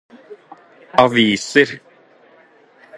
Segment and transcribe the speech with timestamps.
[1.03, 1.79] aviser